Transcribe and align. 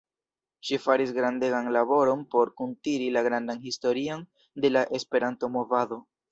Ŝi 0.69 0.77
faris 0.85 1.11
grandegan 1.17 1.69
laboron 1.77 2.25
por 2.33 2.53
kuntiri 2.63 3.11
la 3.19 3.25
grandan 3.29 3.63
historion 3.69 4.27
de 4.65 4.75
la 4.77 4.87
Esperanto-movado. 5.03 6.05